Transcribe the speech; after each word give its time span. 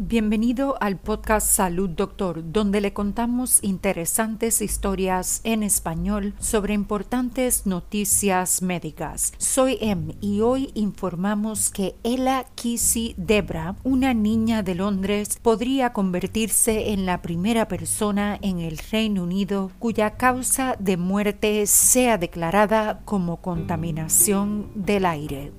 Bienvenido 0.00 0.76
al 0.80 0.96
podcast 0.96 1.48
Salud 1.48 1.90
Doctor, 1.90 2.52
donde 2.52 2.80
le 2.80 2.92
contamos 2.92 3.58
interesantes 3.64 4.62
historias 4.62 5.40
en 5.42 5.64
español 5.64 6.34
sobre 6.38 6.72
importantes 6.72 7.66
noticias 7.66 8.62
médicas. 8.62 9.32
Soy 9.38 9.76
Em 9.80 10.12
y 10.20 10.40
hoy 10.40 10.70
informamos 10.74 11.70
que 11.70 11.96
Ella 12.04 12.46
Kissy 12.54 13.16
Debra, 13.16 13.74
una 13.82 14.14
niña 14.14 14.62
de 14.62 14.76
Londres, 14.76 15.36
podría 15.42 15.92
convertirse 15.92 16.92
en 16.92 17.04
la 17.04 17.20
primera 17.20 17.66
persona 17.66 18.38
en 18.40 18.60
el 18.60 18.78
Reino 18.78 19.24
Unido 19.24 19.72
cuya 19.80 20.12
causa 20.12 20.76
de 20.78 20.96
muerte 20.96 21.66
sea 21.66 22.18
declarada 22.18 23.00
como 23.04 23.38
contaminación 23.38 24.70
del 24.76 25.06
aire. 25.06 25.50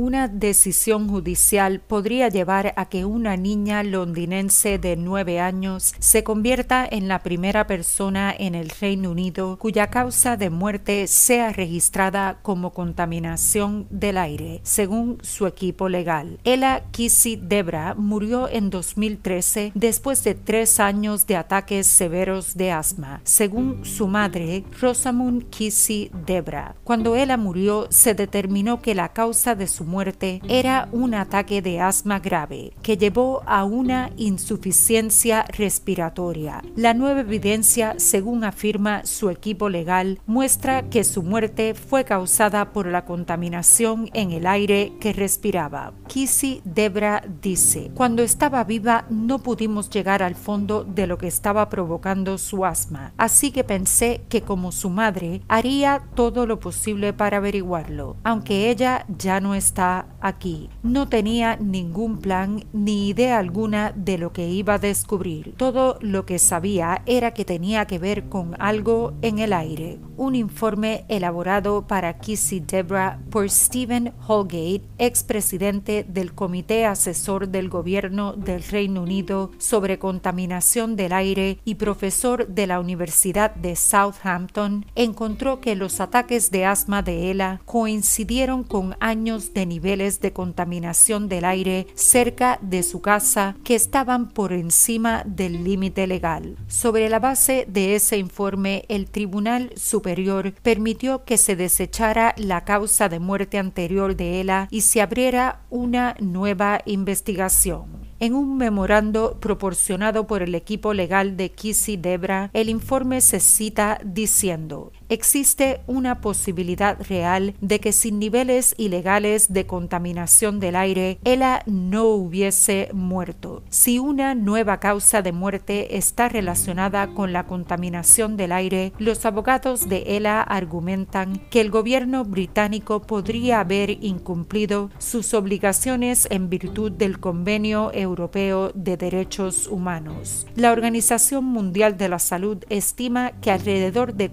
Una 0.00 0.28
decisión 0.28 1.08
judicial 1.08 1.80
podría 1.80 2.28
llevar 2.28 2.72
a 2.76 2.88
que 2.88 3.04
una 3.04 3.36
niña 3.36 3.82
londinense 3.82 4.78
de 4.78 4.94
nueve 4.94 5.40
años 5.40 5.92
se 5.98 6.22
convierta 6.22 6.86
en 6.88 7.08
la 7.08 7.24
primera 7.24 7.66
persona 7.66 8.32
en 8.38 8.54
el 8.54 8.70
Reino 8.70 9.10
Unido 9.10 9.58
cuya 9.58 9.88
causa 9.88 10.36
de 10.36 10.50
muerte 10.50 11.08
sea 11.08 11.52
registrada 11.52 12.38
como 12.42 12.72
contaminación 12.72 13.88
del 13.90 14.18
aire, 14.18 14.60
según 14.62 15.18
su 15.22 15.48
equipo 15.48 15.88
legal. 15.88 16.38
Ella 16.44 16.84
Kissy 16.92 17.34
Debra 17.34 17.96
murió 17.96 18.48
en 18.48 18.70
2013 18.70 19.72
después 19.74 20.22
de 20.22 20.36
tres 20.36 20.78
años 20.78 21.26
de 21.26 21.34
ataques 21.34 21.88
severos 21.88 22.56
de 22.56 22.70
asma, 22.70 23.20
según 23.24 23.84
su 23.84 24.06
madre, 24.06 24.62
Rosamund 24.80 25.50
Kissy 25.50 26.12
Debra. 26.24 26.76
Cuando 26.84 27.16
ella 27.16 27.36
murió, 27.36 27.88
se 27.90 28.14
determinó 28.14 28.80
que 28.80 28.94
la 28.94 29.08
causa 29.08 29.56
de 29.56 29.66
su 29.66 29.87
muerte 29.88 30.40
era 30.48 30.88
un 30.92 31.14
ataque 31.14 31.62
de 31.62 31.80
asma 31.80 32.20
grave 32.20 32.72
que 32.82 32.96
llevó 32.96 33.42
a 33.46 33.64
una 33.64 34.10
insuficiencia 34.16 35.44
respiratoria. 35.56 36.62
La 36.76 36.94
nueva 36.94 37.20
evidencia, 37.20 37.94
según 37.96 38.44
afirma 38.44 39.04
su 39.04 39.30
equipo 39.30 39.68
legal, 39.68 40.20
muestra 40.26 40.88
que 40.90 41.02
su 41.02 41.22
muerte 41.22 41.74
fue 41.74 42.04
causada 42.04 42.72
por 42.72 42.86
la 42.86 43.04
contaminación 43.04 44.10
en 44.12 44.30
el 44.30 44.46
aire 44.46 44.92
que 45.00 45.12
respiraba. 45.12 45.92
Kissy 46.06 46.60
Debra 46.64 47.24
dice, 47.42 47.90
cuando 47.94 48.22
estaba 48.22 48.62
viva 48.64 49.06
no 49.08 49.38
pudimos 49.40 49.88
llegar 49.90 50.22
al 50.22 50.34
fondo 50.34 50.84
de 50.84 51.06
lo 51.06 51.16
que 51.18 51.26
estaba 51.26 51.68
provocando 51.70 52.36
su 52.36 52.64
asma, 52.64 53.12
así 53.16 53.50
que 53.50 53.64
pensé 53.64 54.20
que 54.28 54.42
como 54.42 54.70
su 54.72 54.90
madre 54.90 55.40
haría 55.48 56.02
todo 56.14 56.46
lo 56.46 56.60
posible 56.60 57.12
para 57.12 57.38
averiguarlo, 57.38 58.16
aunque 58.24 58.70
ella 58.70 59.06
ya 59.08 59.40
no 59.40 59.54
está 59.54 59.77
aquí. 59.78 60.68
No 60.82 61.08
tenía 61.08 61.56
ningún 61.56 62.18
plan 62.18 62.64
ni 62.72 63.08
idea 63.08 63.38
alguna 63.38 63.92
de 63.94 64.18
lo 64.18 64.32
que 64.32 64.48
iba 64.48 64.74
a 64.74 64.78
descubrir. 64.78 65.54
Todo 65.56 65.98
lo 66.00 66.26
que 66.26 66.38
sabía 66.38 67.02
era 67.06 67.32
que 67.32 67.44
tenía 67.44 67.86
que 67.86 67.98
ver 67.98 68.28
con 68.28 68.60
algo 68.60 69.14
en 69.22 69.38
el 69.38 69.52
aire. 69.52 69.98
Un 70.16 70.34
informe 70.34 71.04
elaborado 71.08 71.86
para 71.86 72.18
Kissy 72.18 72.60
Debra 72.60 73.20
por 73.30 73.48
Stephen 73.48 74.12
Holgate, 74.26 74.82
expresidente 74.98 76.04
del 76.08 76.34
Comité 76.34 76.86
Asesor 76.86 77.48
del 77.48 77.68
Gobierno 77.68 78.32
del 78.32 78.62
Reino 78.64 79.02
Unido 79.02 79.52
sobre 79.58 79.98
contaminación 79.98 80.96
del 80.96 81.12
aire 81.12 81.58
y 81.64 81.76
profesor 81.76 82.48
de 82.48 82.66
la 82.66 82.80
Universidad 82.80 83.54
de 83.54 83.76
Southampton, 83.76 84.86
encontró 84.94 85.60
que 85.60 85.76
los 85.76 86.00
ataques 86.00 86.50
de 86.50 86.64
asma 86.64 87.02
de 87.02 87.30
Ella 87.30 87.60
coincidieron 87.64 88.64
con 88.64 88.96
años 89.00 89.54
de 89.54 89.67
niveles 89.68 90.20
de 90.20 90.32
contaminación 90.32 91.28
del 91.28 91.44
aire 91.44 91.86
cerca 91.94 92.58
de 92.62 92.82
su 92.82 93.00
casa 93.00 93.56
que 93.64 93.74
estaban 93.74 94.30
por 94.30 94.52
encima 94.52 95.22
del 95.26 95.64
límite 95.64 96.06
legal. 96.06 96.56
Sobre 96.66 97.08
la 97.08 97.18
base 97.18 97.66
de 97.68 97.94
ese 97.94 98.16
informe, 98.16 98.84
el 98.88 99.10
Tribunal 99.10 99.72
Superior 99.76 100.52
permitió 100.62 101.24
que 101.24 101.36
se 101.36 101.56
desechara 101.56 102.34
la 102.36 102.64
causa 102.64 103.08
de 103.08 103.18
muerte 103.18 103.58
anterior 103.58 104.16
de 104.16 104.40
Ella 104.40 104.68
y 104.70 104.80
se 104.80 105.02
abriera 105.02 105.60
una 105.70 106.16
nueva 106.20 106.80
investigación. 106.86 108.08
En 108.20 108.34
un 108.34 108.56
memorando 108.56 109.38
proporcionado 109.38 110.26
por 110.26 110.42
el 110.42 110.54
equipo 110.56 110.92
legal 110.92 111.36
de 111.36 111.52
Kissy 111.52 111.96
Debra, 111.96 112.50
el 112.52 112.68
informe 112.68 113.20
se 113.20 113.38
cita 113.38 114.00
diciendo: 114.04 114.90
Existe 115.10 115.80
una 115.86 116.20
posibilidad 116.20 116.98
real 117.08 117.54
de 117.62 117.80
que 117.80 117.92
sin 117.92 118.18
niveles 118.18 118.74
ilegales 118.76 119.52
de 119.52 119.66
contaminación 119.66 120.60
del 120.60 120.76
aire, 120.76 121.18
ella 121.24 121.62
no 121.64 122.04
hubiese 122.04 122.90
muerto. 122.92 123.62
Si 123.70 123.98
una 123.98 124.34
nueva 124.34 124.80
causa 124.80 125.22
de 125.22 125.32
muerte 125.32 125.96
está 125.96 126.28
relacionada 126.28 127.14
con 127.14 127.32
la 127.32 127.46
contaminación 127.46 128.36
del 128.36 128.52
aire, 128.52 128.92
los 128.98 129.24
abogados 129.24 129.88
de 129.88 130.04
ella 130.08 130.42
argumentan 130.42 131.40
que 131.50 131.62
el 131.62 131.70
gobierno 131.70 132.24
británico 132.24 133.00
podría 133.00 133.60
haber 133.60 133.90
incumplido 134.04 134.90
sus 134.98 135.32
obligaciones 135.32 136.28
en 136.30 136.50
virtud 136.50 136.92
del 136.92 137.18
convenio 137.18 137.90
Europeo 137.94 138.72
de 138.74 138.98
Derechos 138.98 139.68
Humanos. 139.68 140.46
La 140.54 140.70
Organización 140.72 141.44
Mundial 141.44 141.96
de 141.96 142.10
la 142.10 142.18
Salud 142.18 142.62
estima 142.68 143.32
que 143.40 143.50
alrededor 143.50 144.12
de 144.12 144.30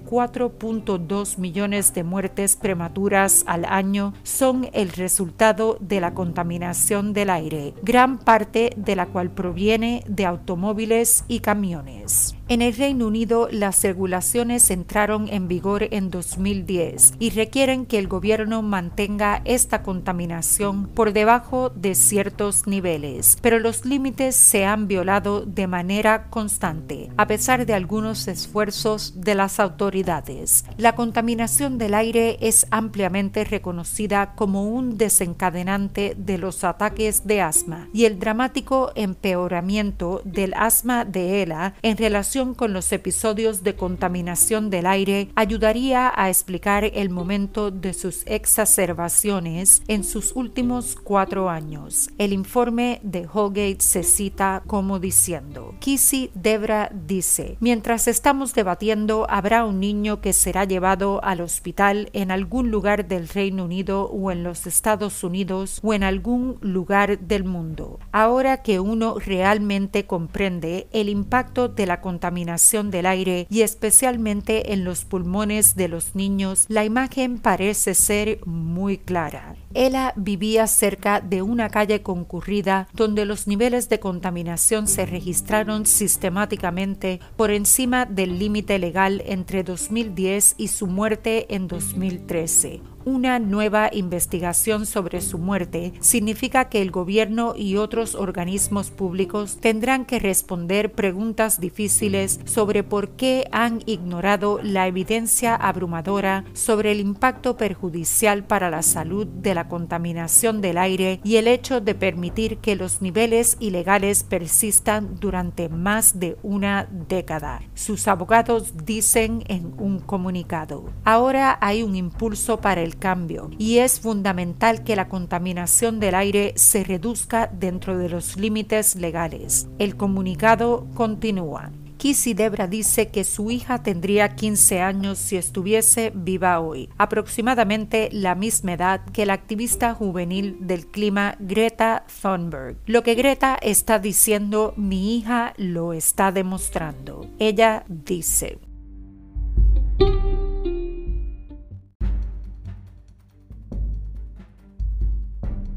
4.2 0.66 1.38
millones 1.38 1.94
de 1.94 2.04
muertes 2.04 2.56
prematuras 2.56 3.44
al 3.46 3.66
año 3.66 4.14
son 4.24 4.68
el 4.74 4.90
resultado 4.90 5.78
de 5.80 6.02
la 6.02 6.14
contaminación 6.14 7.14
del 7.14 7.30
aire, 7.30 7.74
gran 7.84 8.18
parte 8.18 8.74
de 8.76 8.96
la 8.96 9.06
cual 9.06 9.30
proviene 9.30 10.04
de 10.08 10.26
automóviles 10.26 11.24
y 11.28 11.42
camiones. 11.42 12.36
En 12.48 12.62
el 12.62 12.76
Reino 12.76 13.08
Unido, 13.08 13.50
las 13.52 13.82
regulaciones 13.82 14.70
entraron 14.70 15.28
en 15.30 15.48
vigor 15.48 15.88
en 15.90 16.12
2010 16.12 17.14
y 17.18 17.32
requieren 17.32 17.88
que 17.88 17.98
el 17.98 18.08
gobierno 18.08 18.62
mantenga 18.62 19.42
esta 19.46 19.82
contaminación 19.82 20.86
por 20.86 21.12
debajo 21.12 21.72
de 21.72 21.96
ciertos 21.96 22.68
niveles, 22.68 23.40
pero 23.42 23.58
los 23.58 23.84
límites 23.84 24.36
se 24.36 24.64
han 24.64 24.88
violado 24.88 25.44
de 25.44 25.66
manera 25.66 26.30
constante, 26.30 27.10
a 27.18 27.26
pesar 27.26 27.66
de 27.66 27.74
algunos 27.74 28.28
esfuerzos 28.28 29.20
de 29.20 29.34
las 29.34 29.60
autoridades. 29.60 30.66
La 30.78 30.94
contaminación 30.94 31.80
del 31.80 31.96
aire 31.96 32.38
es 32.42 32.68
ampliamente 32.70 33.44
reconocida 33.44 34.36
como 34.36 34.70
un 34.70 35.00
desencadenante 35.00 36.14
de 36.16 36.38
los 36.38 36.64
ataques 36.64 37.26
de 37.26 37.42
asma 37.42 37.90
y 37.92 38.06
el 38.06 38.20
dramático 38.20 38.92
empeoramiento 38.94 40.22
del 40.26 40.54
asma 40.54 41.06
de 41.06 41.42
ELA 41.42 41.74
en 41.82 41.98
relación 41.98 42.35
con 42.36 42.74
los 42.74 42.92
episodios 42.92 43.64
de 43.64 43.76
contaminación 43.76 44.70
del 44.70 44.88
aire 44.88 45.30
ayudaría 45.36 46.12
a 46.14 46.28
explicar 46.28 46.84
el 46.84 47.10
momento 47.10 47.72
de 47.72 47.94
sus 47.94 48.24
exacerbaciones 48.26 49.82
en 49.88 50.04
sus 50.04 50.36
últimos 50.36 50.98
cuatro 51.02 51.50
años. 51.50 52.10
El 52.18 52.34
informe 52.34 53.00
de 53.04 53.26
Holgate 53.32 53.78
se 53.80 54.04
cita 54.04 54.64
como 54.68 55.00
diciendo, 55.00 55.76
Kissy 55.80 56.30
Debra 56.34 56.92
dice, 56.94 57.56
mientras 57.62 58.10
estamos 58.10 58.54
debatiendo 58.54 59.28
habrá 59.30 59.64
un 59.64 59.80
niño 59.80 60.20
que 60.20 60.34
será 60.34 60.66
llevado 60.66 61.24
al 61.24 61.40
hospital 61.40 62.10
en 62.12 62.32
algún 62.32 62.70
lugar 62.70 63.08
del 63.08 63.30
Reino 63.30 63.64
Unido 63.64 64.10
o 64.10 64.30
en 64.30 64.44
los 64.44 64.68
Estados 64.68 65.24
Unidos 65.24 65.80
o 65.84 65.94
en 65.94 66.04
algún 66.04 66.58
lugar 66.60 67.18
del 67.18 67.46
mundo. 67.46 68.02
Ahora 68.12 68.62
que 68.62 68.82
uno 68.82 69.20
realmente 69.20 70.06
comprende 70.06 70.88
el 70.92 71.08
impacto 71.08 71.70
de 71.70 71.86
la 71.86 72.02
contaminación 72.02 72.25
contaminación 72.26 72.90
del 72.90 73.06
aire 73.06 73.46
y 73.52 73.62
especialmente 73.62 74.74
en 74.74 74.84
los 74.84 75.06
pulmones 75.06 75.76
de 75.76 75.88
los 75.88 76.16
niños, 76.16 76.66
la 76.70 76.84
imagen 76.84 77.38
parece 77.38 77.94
ser 77.94 78.40
muy 78.46 78.98
clara. 78.98 79.56
Ella 79.78 80.14
vivía 80.16 80.68
cerca 80.68 81.20
de 81.20 81.42
una 81.42 81.70
calle 81.70 82.02
concurrida 82.02 82.88
donde 82.94 83.26
los 83.26 83.46
niveles 83.46 83.90
de 83.90 84.00
contaminación 84.00 84.88
se 84.88 85.06
registraron 85.06 85.86
sistemáticamente 85.86 87.20
por 87.36 87.52
encima 87.52 88.06
del 88.06 88.40
límite 88.40 88.80
legal 88.80 89.22
entre 89.26 89.64
2010 89.64 90.56
y 90.58 90.70
su 90.70 90.88
muerte 90.88 91.54
en 91.54 91.68
2013. 91.68 92.96
Una 93.06 93.38
nueva 93.38 93.92
investigación 93.94 94.88
sobre 94.88 95.22
su 95.22 95.38
muerte 95.38 95.94
significa 96.00 96.70
que 96.70 96.82
el 96.82 96.90
gobierno 96.90 97.54
y 97.56 97.78
otros 97.78 98.16
organismos 98.16 98.90
públicos 98.90 99.58
tendrán 99.62 100.06
que 100.06 100.18
responder 100.18 100.92
preguntas 100.92 101.60
difíciles 101.60 102.40
sobre 102.46 102.82
por 102.82 103.10
qué 103.10 103.48
han 103.52 103.84
ignorado 103.86 104.60
la 104.64 104.88
evidencia 104.88 105.54
abrumadora 105.54 106.46
sobre 106.54 106.94
el 106.94 107.00
impacto 107.00 107.58
perjudicial 107.58 108.44
para 108.44 108.72
la 108.72 108.82
salud 108.82 109.28
de 109.28 109.54
contaminación 109.68 110.62
del 110.62 110.78
aire 110.78 111.20
y 111.24 111.38
el 111.38 111.48
hecho 111.48 111.82
de 111.82 111.96
permitir 111.96 112.58
que 112.58 112.76
los 112.76 113.02
niveles 113.02 113.58
ilegales 113.60 114.24
persistan 114.24 115.20
durante 115.20 115.70
más 115.70 116.20
de 116.20 116.38
una 116.44 116.88
década. 116.90 117.62
Sus 117.74 118.08
abogados 118.08 118.74
dicen 118.86 119.44
en 119.48 119.74
un 119.78 120.00
comunicado. 120.00 120.86
Ahora 121.04 121.58
hay 121.62 121.84
un 121.84 121.96
impulso 121.96 122.62
para 122.62 122.82
el 122.82 122.98
cambio 122.98 123.50
y 123.58 123.78
es 123.78 124.00
fundamental 124.00 124.84
que 124.84 124.96
la 124.96 125.08
contaminación 125.08 126.00
del 126.00 126.16
aire 126.16 126.54
se 126.56 126.84
reduzca 126.84 127.48
dentro 127.48 127.98
de 127.98 128.10
los 128.10 128.38
límites 128.38 128.96
legales. 128.96 129.68
El 129.80 129.96
comunicado 129.96 130.88
continúa. 130.94 131.72
Kissy 132.06 132.36
Debra 132.36 132.68
dice 132.68 133.08
que 133.08 133.24
su 133.24 133.50
hija 133.50 133.82
tendría 133.82 134.36
15 134.36 134.80
años 134.80 135.18
si 135.18 135.38
estuviese 135.38 136.12
viva 136.14 136.60
hoy, 136.60 136.88
aproximadamente 137.00 138.10
la 138.12 138.36
misma 138.36 138.74
edad 138.74 139.02
que 139.12 139.26
la 139.26 139.34
activista 139.34 139.96
juvenil 139.96 140.56
del 140.60 140.86
clima 140.86 141.36
Greta 141.40 142.06
Thunberg. 142.22 142.78
Lo 142.86 143.02
que 143.02 143.16
Greta 143.16 143.58
está 143.60 143.98
diciendo, 143.98 144.76
mi 144.78 145.18
hija 145.18 145.56
lo 145.58 145.94
está 145.94 146.32
demostrando. 146.32 147.28
Ella 147.40 147.86
dice, 147.88 148.60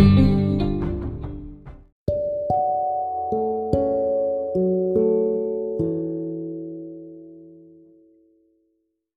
Thank 0.00 0.18
you 0.18 0.29